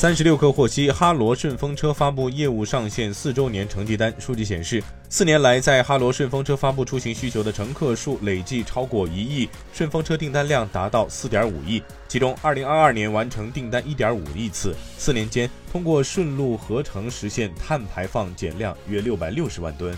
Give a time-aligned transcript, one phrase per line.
[0.00, 4.10] 三十六氪获悉，哈罗顺风车发布业务上线四周年成绩单。
[4.18, 11.82] 数据显示，四年来在哈罗顺风车发布出行需求的乘客数累计超过一亿，顺风车订单量达到四点五亿。
[12.08, 19.94] 其中，二零二二年完成订单一点五亿次，四年间通过顺路合成实现碳排放减量约六百六十万吨。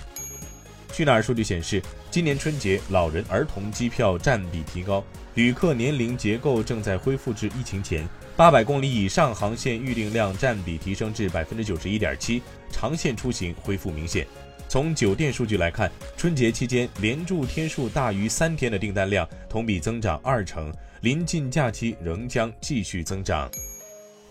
[0.93, 8.05] 去哪儿数据显示，今年春节老人儿童机票占比提高，旅客年龄结构正在恢复至疫情前。
[8.35, 14.27] 八百公里以上航线预订量占比提升至百分之九十一点七，长线出行恢复明显。
[14.69, 23.51] 从酒店数据来看，春节期间连住天数大于三天的订单量同比增长二成，临近假期仍将继续增长。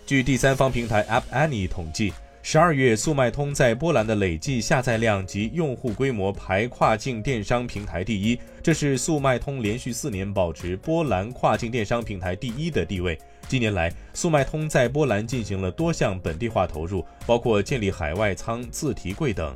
[0.06, 2.12] 据第三方平台 App Annie 统计。
[2.44, 13.16] 十二月，速卖通在波兰的累计下载量及用户规模排跨境电商平台第一，这是速卖通连续四年保持波兰跨境电商平台第一的地位。
[13.52, 19.54] 近年来，速卖通在波兰进行了多项本地化投入，包括建立海外仓、自提柜等。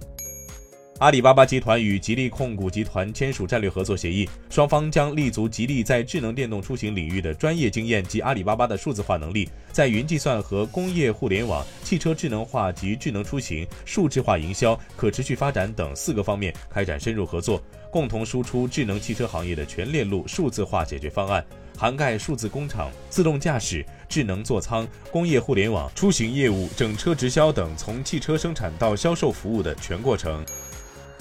[0.99, 21.45] 阿里巴巴集团与吉利控股集团签署战略合作协议，双方将立足吉利在智能电动出行领域的专业经验及阿里巴巴的数字化能力，在云计算和工业互联网、汽车智能化及智能出行、数字化营销、可持续发展等四个方面开展深入合作，共同输出智能汽车行业的全链路数字化解决方案，
[21.77, 30.45] 涵盖数字工厂、自动驾驶、智能座舱、工业互联网、出行业务、整车直销等从汽车生产到销售服务的全过程。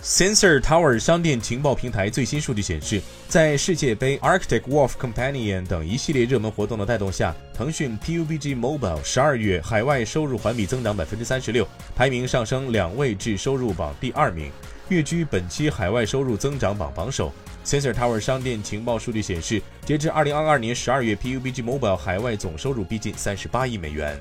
[0.02, 14.52] Sensor Tower 商店情报平台最新数据显示，在世界杯、Arctic Wolf Companion 等一系列热门活动的带动下，腾讯 PUBG Mobile 十二月海外收入环比增长百分之三十六，排名上升两位至收入榜第二名，
[14.91, 17.33] 跃居本期海外收入增长榜榜首。
[17.64, 24.20] Sensor Tower 商店情报数据显示，截至二零二二年十二月，PUBG Mobile 海外总收入逼近三十八亿美元。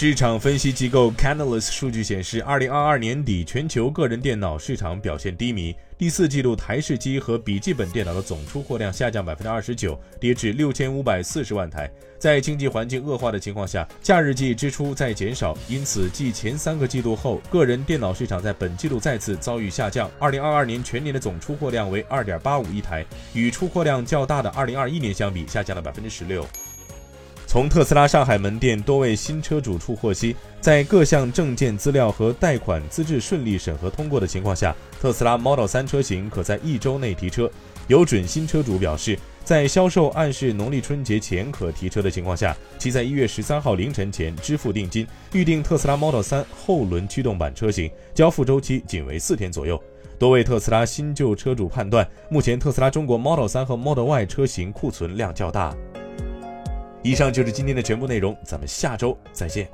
[0.00, 5.74] 市场分析机构 Canalys 数据显示，二零二二年底全球个人电脑市场表现低迷。
[5.98, 11.90] 第四季度台式机和笔记本电脑的总出货量下降百分之二十九，跌至六千五百四十万台。
[12.16, 20.08] 在经济环境恶化的情况下，假日季支出在减少，因此继前三个季度后，个人电脑市场在本季度再次遭遇下降。
[20.20, 23.04] 二零二二年全年的总出货量为二点八五亿台，
[23.34, 26.46] 与出货量较大的二零二一年相比，下降了百分之十六。
[27.48, 37.50] 从特斯拉上海门店多位新车主处获悉，在各项证件资料和贷款资质顺利审核通过的情况下，特斯拉 Model 3车型可在一周内提车。
[37.86, 49.82] 有准新车主表示，在销售暗示农历春节前可提车的情况下，其在一月十三号凌晨前支付定金，预定特斯拉 Model 3后轮驱动版车型，交付周期仅为四天左右。
[50.18, 55.74] 多位特斯拉新旧车主判断，目前特斯拉中国 Model 3和 Model Y 车型库存量较大。
[57.02, 59.68] 以上就是今天的全部内容，咱们下周再见。